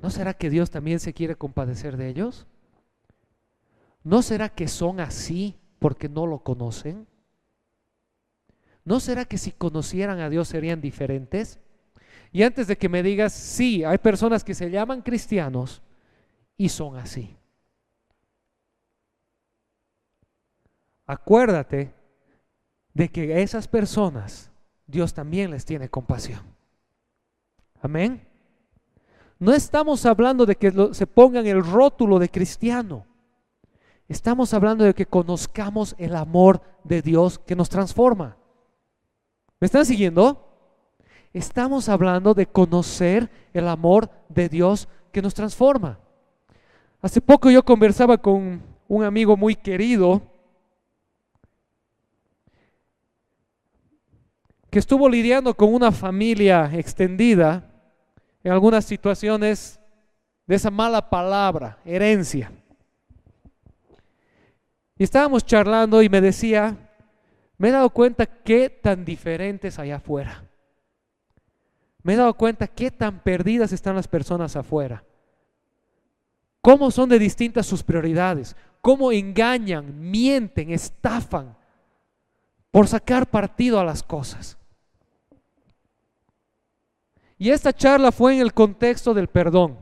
[0.02, 2.46] ¿no será que Dios también se quiere compadecer de ellos?
[4.02, 7.06] ¿No será que son así porque no lo conocen?
[8.84, 11.58] ¿No será que si conocieran a Dios serían diferentes?
[12.32, 15.82] Y antes de que me digas, sí, hay personas que se llaman cristianos,
[16.60, 17.38] y son así.
[21.06, 21.94] Acuérdate
[22.92, 24.50] de que a esas personas
[24.86, 26.42] Dios también les tiene compasión.
[27.80, 28.29] Amén.
[29.40, 33.07] No estamos hablando de que se pongan el rótulo de cristiano.
[34.07, 38.37] Estamos hablando de que conozcamos el amor de Dios que nos transforma.
[39.59, 40.46] ¿Me están siguiendo?
[41.33, 45.98] Estamos hablando de conocer el amor de Dios que nos transforma.
[47.00, 50.20] Hace poco yo conversaba con un amigo muy querido
[54.68, 57.69] que estuvo lidiando con una familia extendida
[58.42, 59.81] en algunas situaciones
[60.46, 62.53] de esa mala palabra, herencia.
[64.96, 66.76] Y estábamos charlando y me decía,
[67.57, 70.44] me he dado cuenta qué tan diferentes allá afuera.
[72.03, 75.05] Me he dado cuenta qué tan perdidas están las personas afuera
[76.61, 81.57] cómo son de distintas sus prioridades, cómo engañan, mienten, estafan
[82.70, 84.57] por sacar partido a las cosas.
[87.40, 89.79] Y esta charla fue en el contexto del perdón.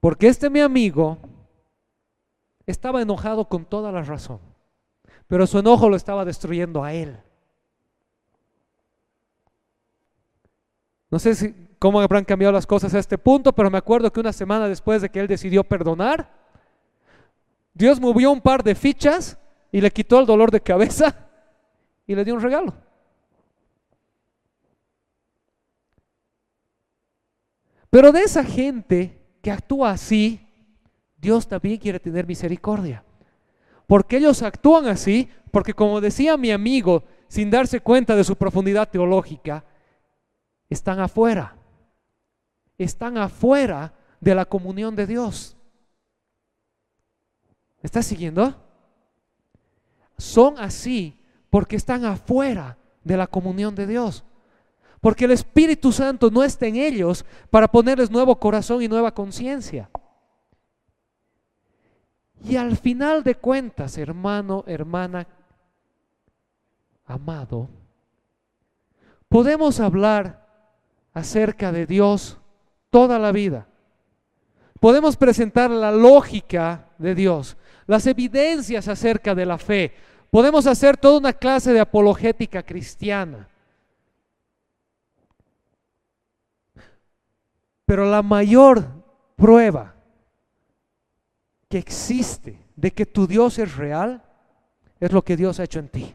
[0.00, 1.18] Porque este mi amigo
[2.64, 4.40] estaba enojado con toda la razón,
[5.26, 7.20] pero su enojo lo estaba destruyendo a él.
[11.10, 14.20] No sé si, cómo habrán cambiado las cosas a este punto, pero me acuerdo que
[14.20, 16.32] una semana después de que él decidió perdonar,
[17.74, 19.36] Dios movió un par de fichas
[19.70, 21.28] y le quitó el dolor de cabeza
[22.06, 22.87] y le dio un regalo.
[27.90, 30.46] Pero de esa gente que actúa así,
[31.16, 33.04] Dios también quiere tener misericordia.
[33.86, 38.88] Porque ellos actúan así, porque como decía mi amigo, sin darse cuenta de su profundidad
[38.88, 39.64] teológica,
[40.68, 41.56] están afuera.
[42.76, 45.56] Están afuera de la comunión de Dios.
[47.82, 48.54] ¿Me estás siguiendo?
[50.18, 54.24] Son así porque están afuera de la comunión de Dios.
[55.00, 59.90] Porque el Espíritu Santo no está en ellos para ponerles nuevo corazón y nueva conciencia.
[62.44, 65.26] Y al final de cuentas, hermano, hermana,
[67.04, 67.68] amado,
[69.28, 70.46] podemos hablar
[71.12, 72.38] acerca de Dios
[72.90, 73.66] toda la vida.
[74.80, 77.56] Podemos presentar la lógica de Dios,
[77.86, 79.94] las evidencias acerca de la fe.
[80.30, 83.48] Podemos hacer toda una clase de apologética cristiana.
[87.88, 88.84] Pero la mayor
[89.34, 89.94] prueba
[91.70, 94.22] que existe de que tu Dios es real
[95.00, 96.14] es lo que Dios ha hecho en ti.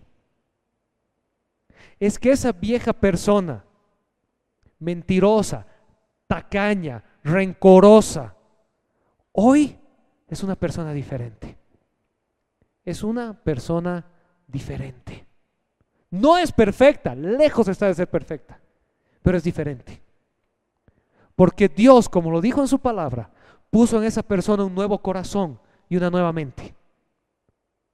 [2.00, 3.66] Es que esa vieja persona
[4.78, 5.66] mentirosa,
[6.28, 8.36] tacaña, rencorosa.
[9.32, 9.76] Hoy
[10.28, 11.58] es una persona diferente.
[12.86, 14.06] Es una persona
[14.46, 15.26] diferente.
[16.12, 18.60] No es perfecta, lejos está de ser perfecta,
[19.24, 20.04] pero es diferente.
[21.36, 23.32] Porque Dios, como lo dijo en su palabra,
[23.70, 26.76] puso en esa persona un nuevo corazón y una nueva mente.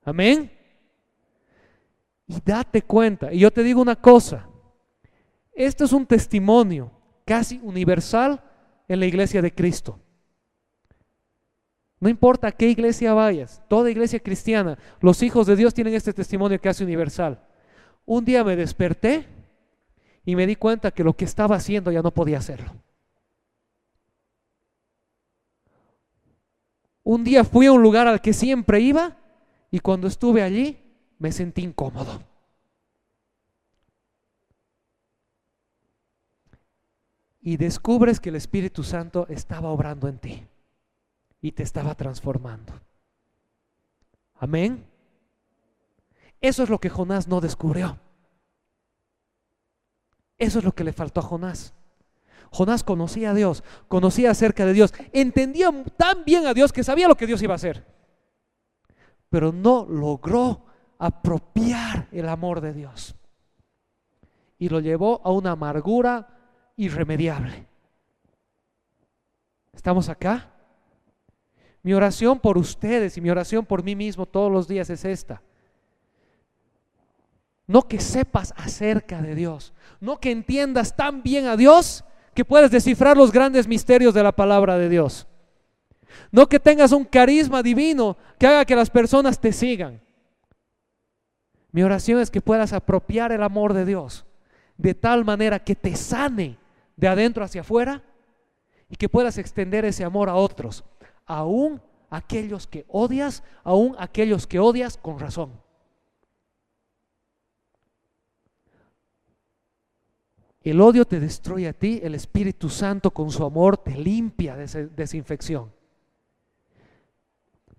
[0.04, 0.52] Amén.
[2.28, 4.48] Y date cuenta, y yo te digo una cosa,
[5.54, 6.92] esto es un testimonio
[7.26, 8.42] casi universal
[8.88, 10.00] en la iglesia de Cristo.
[12.00, 16.14] No importa a qué iglesia vayas, toda iglesia cristiana, los hijos de Dios tienen este
[16.14, 17.40] testimonio casi universal.
[18.06, 19.28] Un día me desperté
[20.24, 22.72] y me di cuenta que lo que estaba haciendo ya no podía hacerlo.
[27.10, 29.18] Un día fui a un lugar al que siempre iba
[29.72, 30.80] y cuando estuve allí
[31.18, 32.22] me sentí incómodo.
[37.42, 40.48] Y descubres que el Espíritu Santo estaba obrando en ti
[41.42, 42.80] y te estaba transformando.
[44.36, 44.86] Amén.
[46.40, 48.00] Eso es lo que Jonás no descubrió.
[50.38, 51.74] Eso es lo que le faltó a Jonás.
[52.52, 57.08] Jonás conocía a Dios, conocía acerca de Dios, entendía tan bien a Dios que sabía
[57.08, 57.86] lo que Dios iba a hacer,
[59.30, 60.66] pero no logró
[60.98, 63.16] apropiar el amor de Dios.
[64.58, 66.28] Y lo llevó a una amargura
[66.76, 67.68] irremediable.
[69.74, 70.52] ¿Estamos acá?
[71.84, 75.42] Mi oración por ustedes y mi oración por mí mismo todos los días es esta.
[77.68, 82.04] No que sepas acerca de Dios, no que entiendas tan bien a Dios
[82.40, 85.28] que puedes descifrar los grandes misterios de la palabra de Dios.
[86.32, 90.00] No que tengas un carisma divino que haga que las personas te sigan.
[91.74, 94.26] Mi oración es que puedas apropiar el amor de Dios
[94.78, 96.58] de tal manera que te sane
[96.96, 98.04] de adentro hacia afuera
[98.90, 100.86] y que puedas extender ese amor a otros,
[101.26, 105.52] aún aquellos que odias, aún aquellos que odias con razón.
[110.70, 114.66] El odio te destruye a ti, el Espíritu Santo con su amor te limpia de
[114.66, 115.72] esa desinfección.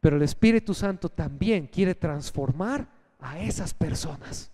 [0.00, 2.88] Pero el Espíritu Santo también quiere transformar
[3.20, 4.50] a esas personas.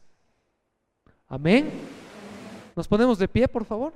[1.28, 1.70] Amén.
[2.74, 3.92] Nos ponemos de pie, por favor.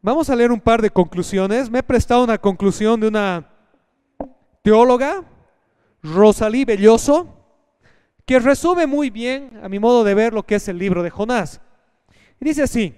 [0.00, 1.70] Vamos a leer un par de conclusiones.
[1.70, 3.48] Me he prestado una conclusión de una
[4.62, 5.24] teóloga
[6.02, 7.28] Rosalí Belloso,
[8.26, 11.10] que resume muy bien, a mi modo de ver, lo que es el libro de
[11.10, 11.60] Jonás.
[12.40, 12.94] Dice así,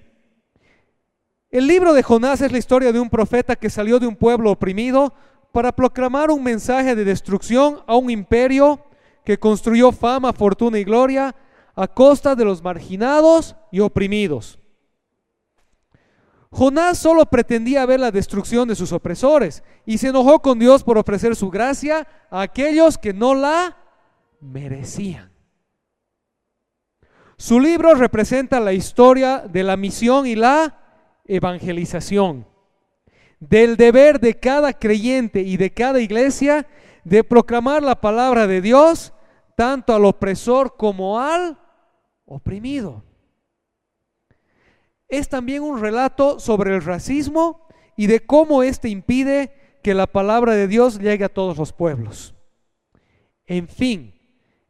[1.51, 4.51] el libro de Jonás es la historia de un profeta que salió de un pueblo
[4.51, 5.15] oprimido
[5.53, 8.81] para proclamar un mensaje de destrucción a un imperio
[9.25, 11.35] que construyó fama, fortuna y gloria
[11.77, 14.59] a costa de los marginados y oprimidos.
[16.55, 20.97] Jonás solo pretendía ver la destrucción de sus opresores y se enojó con Dios por
[20.97, 23.77] ofrecer su gracia a aquellos que no la
[24.41, 25.33] merecían.
[27.37, 30.79] Su libro representa la historia de la misión y la
[31.25, 32.47] evangelización,
[33.41, 36.69] del deber de cada creyente y de cada iglesia
[37.03, 39.13] de proclamar la palabra de Dios
[39.57, 41.59] tanto al opresor como al
[42.27, 43.03] oprimido
[45.09, 50.55] es también un relato sobre el racismo y de cómo éste impide que la palabra
[50.55, 52.35] de Dios llegue a todos los pueblos.
[53.47, 54.15] En fin,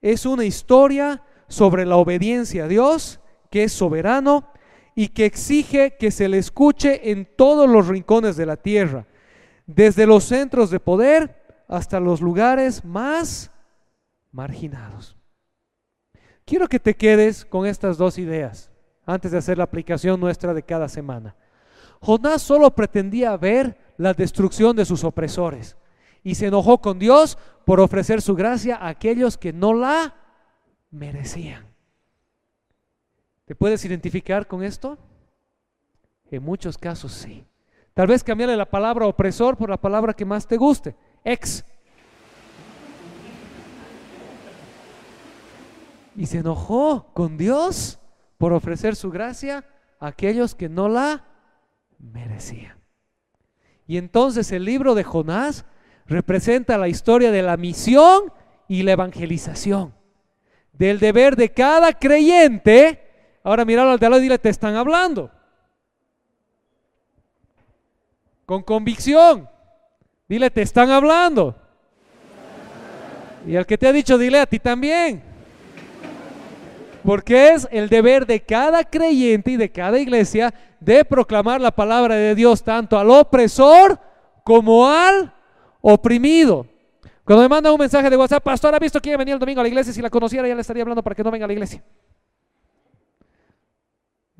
[0.02, 3.20] es una historia sobre la obediencia a Dios,
[3.50, 4.50] que es soberano
[4.94, 9.06] y que exige que se le escuche en todos los rincones de la tierra,
[9.66, 13.50] desde los centros de poder hasta los lugares más
[14.32, 15.16] marginados.
[16.44, 18.73] Quiero que te quedes con estas dos ideas
[19.06, 21.34] antes de hacer la aplicación nuestra de cada semana.
[22.00, 25.76] Jonás solo pretendía ver la destrucción de sus opresores
[26.22, 30.14] y se enojó con Dios por ofrecer su gracia a aquellos que no la
[30.90, 31.66] merecían.
[33.44, 34.98] ¿Te puedes identificar con esto?
[36.30, 37.46] En muchos casos sí.
[37.92, 41.64] Tal vez cambiarle la palabra opresor por la palabra que más te guste, ex.
[46.16, 47.98] Y se enojó con Dios
[48.44, 49.64] por ofrecer su gracia
[49.98, 51.24] a aquellos que no la
[51.98, 52.78] merecían.
[53.86, 55.64] Y entonces el libro de Jonás
[56.04, 58.30] representa la historia de la misión
[58.68, 59.94] y la evangelización,
[60.74, 63.38] del deber de cada creyente.
[63.42, 65.30] Ahora míralo al de al y dile, te están hablando.
[68.44, 69.48] Con convicción.
[70.28, 71.56] Dile, te están hablando.
[73.46, 75.33] Y al que te ha dicho, dile a ti también.
[77.04, 82.14] Porque es el deber de cada creyente y de cada iglesia de proclamar la palabra
[82.14, 84.00] de Dios tanto al opresor
[84.42, 85.34] como al
[85.82, 86.66] oprimido.
[87.24, 89.64] Cuando me manda un mensaje de WhatsApp, pastor, ¿ha visto quién venía el domingo a
[89.64, 89.92] la iglesia?
[89.92, 91.84] Si la conociera ya le estaría hablando para que no venga a la iglesia.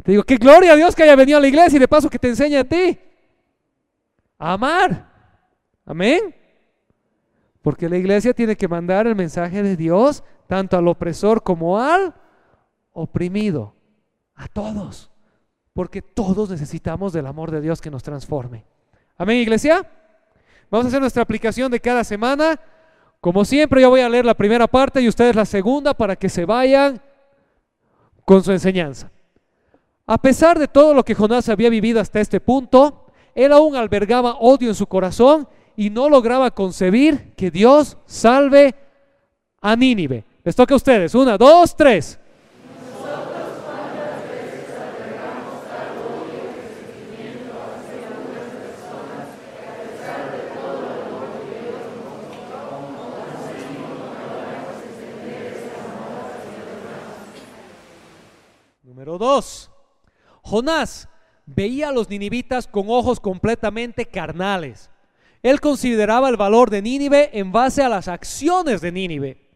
[0.02, 2.08] Te digo, qué gloria a Dios que haya venido a la iglesia y de paso
[2.08, 2.98] que te enseñe a ti
[4.38, 5.06] a amar.
[5.84, 6.34] Amén.
[7.60, 12.14] Porque la iglesia tiene que mandar el mensaje de Dios tanto al opresor como al
[12.94, 13.74] oprimido.
[14.34, 15.10] A todos.
[15.74, 18.64] Porque todos necesitamos del amor de Dios que nos transforme.
[19.18, 19.86] Amén, iglesia.
[20.70, 22.58] Vamos a hacer nuestra aplicación de cada semana.
[23.20, 26.28] Como siempre, yo voy a leer la primera parte y ustedes la segunda para que
[26.28, 27.00] se vayan
[28.24, 29.10] con su enseñanza.
[30.06, 34.36] A pesar de todo lo que Jonás había vivido hasta este punto, él aún albergaba
[34.38, 38.74] odio en su corazón y no lograba concebir que Dios salve
[39.60, 40.24] a Nínive.
[40.44, 41.14] Les toca a ustedes.
[41.14, 42.18] Una, dos, tres.
[59.04, 59.70] Número dos.
[60.40, 61.10] Jonás
[61.44, 64.88] veía a los ninivitas con ojos completamente carnales.
[65.42, 69.50] Él consideraba el valor de Nínive en base a las acciones de Nínive.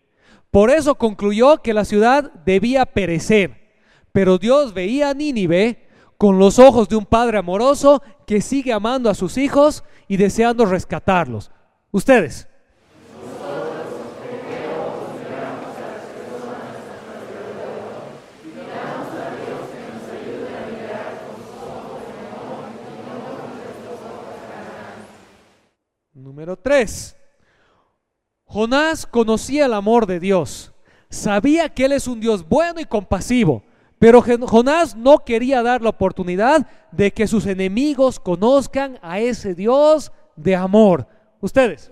[0.51, 3.73] Por eso concluyó que la ciudad debía perecer.
[4.13, 5.89] Pero Dios veía a Nínive
[6.19, 10.67] con los ojos de un padre amoroso que sigue amando a sus hijos y deseando
[10.67, 11.51] rescatarlos.
[11.91, 12.48] Ustedes.
[26.49, 27.15] Número 3.
[28.47, 30.73] Jonás conocía el amor de Dios.
[31.11, 33.63] Sabía que Él es un Dios bueno y compasivo.
[33.99, 40.11] Pero Jonás no quería dar la oportunidad de que sus enemigos conozcan a ese Dios
[40.37, 41.07] de amor.
[41.43, 41.91] Ustedes.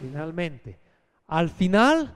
[0.00, 0.85] Finalmente,
[1.26, 2.14] al final,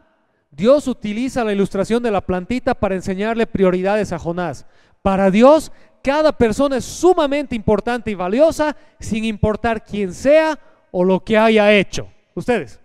[0.50, 4.66] Dios utiliza la ilustración de la plantita para enseñarle prioridades a Jonás.
[5.02, 10.58] Para Dios, cada persona es sumamente importante y valiosa, sin importar quién sea
[10.90, 12.08] o lo que haya hecho.
[12.34, 12.80] Ustedes.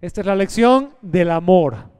[0.00, 1.90] Esta es la lección del amor.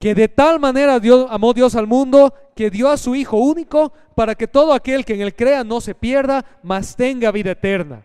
[0.00, 4.34] Que de tal manera amó Dios al mundo que dio a su Hijo único para
[4.34, 8.04] que todo aquel que en él crea no se pierda, mas tenga vida eterna.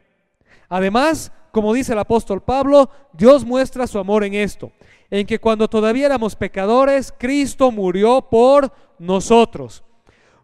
[0.70, 4.72] Además, como dice el apóstol Pablo, Dios muestra su amor en esto,
[5.10, 9.84] en que cuando todavía éramos pecadores, Cristo murió por nosotros.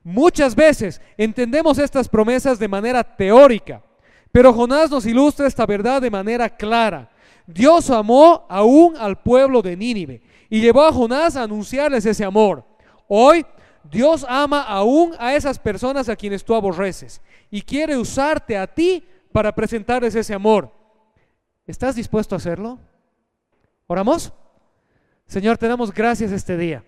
[0.04, 3.84] Muchas veces entendemos estas promesas de manera teórica,
[4.32, 7.13] pero Jonás nos ilustra esta verdad de manera clara.
[7.46, 12.64] Dios amó aún al pueblo de Nínive y llevó a Jonás a anunciarles ese amor.
[13.08, 13.46] Hoy
[13.84, 17.22] Dios ama aún a esas personas a quienes tú aborreces
[17.52, 20.72] y quiere usarte a ti para presentarles ese amor.
[21.68, 22.80] ¿Estás dispuesto a hacerlo?
[23.88, 24.32] ¿Oramos?
[25.28, 26.84] Señor, te damos gracias este día.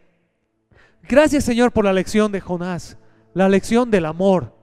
[1.08, 2.98] Gracias, Señor, por la lección de Jonás,
[3.34, 4.54] la lección del amor.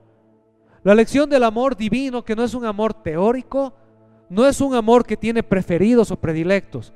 [0.83, 3.73] La lección del amor divino, que no es un amor teórico,
[4.33, 6.91] no es un amor que tiene preferidos o predilectos.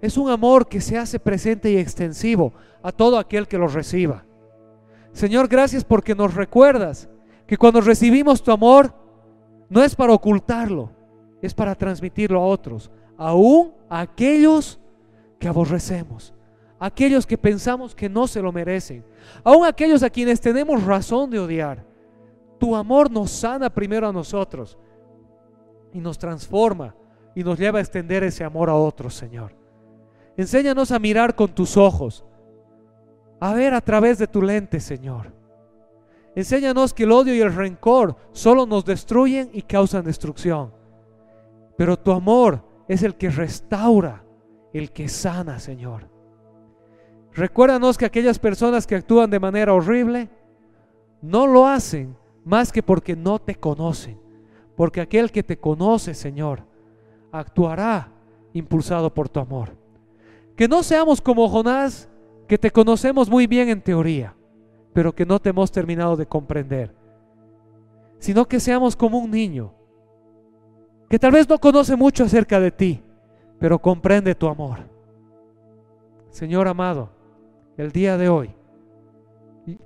[0.00, 4.24] Es un amor que se hace presente y extensivo a todo aquel que lo reciba.
[5.12, 7.08] Señor, gracias porque nos recuerdas
[7.46, 8.94] que cuando recibimos tu amor,
[9.68, 10.90] no es para ocultarlo,
[11.42, 14.80] es para transmitirlo a otros, aún a aquellos
[15.38, 16.32] que aborrecemos,
[16.78, 19.04] aquellos que pensamos que no se lo merecen,
[19.44, 21.84] aún aquellos a quienes tenemos razón de odiar.
[22.58, 24.78] Tu amor nos sana primero a nosotros
[25.92, 26.94] y nos transforma
[27.34, 29.52] y nos lleva a extender ese amor a otros, Señor.
[30.36, 32.24] Enséñanos a mirar con tus ojos,
[33.40, 35.32] a ver a través de tu lente, Señor.
[36.34, 40.72] Enséñanos que el odio y el rencor solo nos destruyen y causan destrucción.
[41.76, 44.24] Pero tu amor es el que restaura,
[44.72, 46.08] el que sana, Señor.
[47.32, 50.28] Recuérdanos que aquellas personas que actúan de manera horrible
[51.22, 54.27] no lo hacen más que porque no te conocen
[54.78, 56.62] porque aquel que te conoce, Señor,
[57.32, 58.12] actuará
[58.52, 59.76] impulsado por tu amor.
[60.54, 62.08] Que no seamos como Jonás,
[62.46, 64.36] que te conocemos muy bien en teoría,
[64.92, 66.94] pero que no te hemos terminado de comprender.
[68.20, 69.74] Sino que seamos como un niño,
[71.10, 73.02] que tal vez no conoce mucho acerca de ti,
[73.58, 74.88] pero comprende tu amor.
[76.30, 77.10] Señor amado,
[77.76, 78.54] el día de hoy,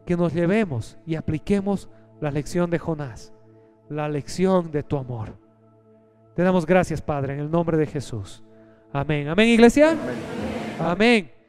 [0.04, 1.88] que nos llevemos y apliquemos
[2.20, 3.32] la lección de Jonás,
[3.92, 5.36] la lección de tu amor.
[6.34, 8.42] Te damos gracias, Padre, en el nombre de Jesús.
[8.92, 9.28] Amén.
[9.28, 9.96] Amén, iglesia.
[10.78, 11.41] Amén.